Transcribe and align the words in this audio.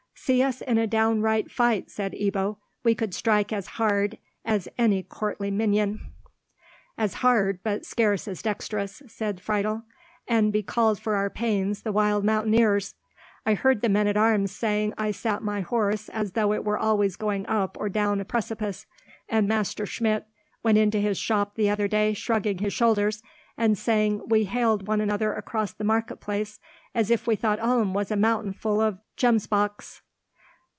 "See 0.23 0.43
us 0.43 0.61
in 0.61 0.77
a 0.77 0.85
downright 0.85 1.49
fight," 1.49 1.89
said 1.89 2.11
Ebbo; 2.13 2.57
"we 2.83 2.93
could 2.93 3.15
strike 3.15 3.51
as 3.51 3.65
hard 3.81 4.19
as 4.45 4.69
any 4.77 5.01
courtly 5.01 5.49
minion." 5.49 5.99
"As 6.95 7.15
hard, 7.15 7.57
but 7.63 7.87
scarce 7.87 8.27
as 8.27 8.43
dexterously," 8.43 9.07
said 9.09 9.41
Friedel, 9.41 9.81
"and 10.27 10.53
be 10.53 10.61
called 10.61 10.99
for 10.99 11.15
our 11.15 11.31
pains 11.31 11.81
the 11.81 11.91
wild 11.91 12.23
mountaineers. 12.23 12.93
I 13.47 13.55
heard 13.55 13.81
the 13.81 13.89
men 13.89 14.05
at 14.05 14.15
arms 14.15 14.51
saying 14.51 14.93
I 14.95 15.09
sat 15.09 15.41
my 15.41 15.61
horse 15.61 16.07
as 16.07 16.33
though 16.33 16.53
it 16.53 16.63
were 16.63 16.77
always 16.77 17.15
going 17.15 17.47
up 17.47 17.75
or 17.79 17.89
down 17.89 18.21
a 18.21 18.23
precipice; 18.25 18.85
and 19.27 19.47
Master 19.47 19.87
Schmidt 19.87 20.27
went 20.61 20.77
into 20.77 20.99
his 20.99 21.17
shop 21.17 21.55
the 21.55 21.69
other 21.71 21.87
day 21.87 22.13
shrugging 22.13 22.59
his 22.59 22.73
shoulders, 22.73 23.23
and 23.57 23.75
saying 23.75 24.21
we 24.29 24.43
hailed 24.43 24.85
one 24.87 25.01
another 25.01 25.33
across 25.33 25.73
the 25.73 25.83
market 25.83 26.17
place 26.21 26.59
as 26.93 27.09
if 27.09 27.25
we 27.25 27.35
thought 27.35 27.59
Ulm 27.59 27.95
was 27.95 28.11
a 28.11 28.15
mountain 28.15 28.53
full 28.53 28.79
of 28.79 28.99
gemsbocks." 29.17 30.03